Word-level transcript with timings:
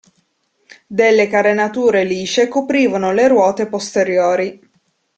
Delle 0.87 1.27
carenature 1.27 2.03
lisce 2.03 2.47
coprivano 2.47 3.13
le 3.13 3.27
ruote 3.27 3.67
posteriori. 3.67 4.59